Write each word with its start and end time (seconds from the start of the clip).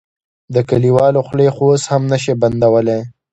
د 0.53 0.55
کليوالو 0.69 1.19
خولې 1.27 1.47
خو 1.55 1.63
اوس 1.71 1.83
هم 1.91 2.03
نه 2.11 2.17
شې 2.23 2.33
بندولی. 2.41 2.99